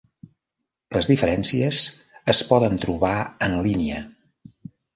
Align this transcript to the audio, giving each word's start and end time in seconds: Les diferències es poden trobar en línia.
Les 0.97 1.09
diferències 1.11 1.83
es 2.35 2.41
poden 2.53 2.81
trobar 2.87 3.15
en 3.49 3.57
línia. 3.69 4.05